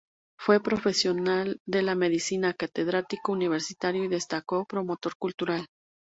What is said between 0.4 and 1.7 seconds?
profesional